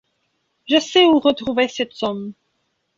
Je 0.67 0.79
sais 0.79 1.05
où 1.05 1.19
retrouver 1.19 1.67
cette 1.67 1.93
somme. 1.93 2.33